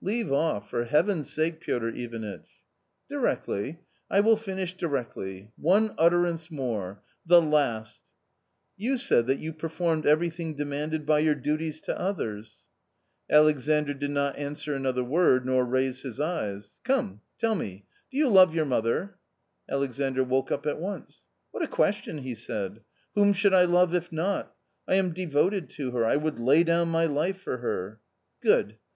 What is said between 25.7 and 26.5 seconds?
to her, I woul d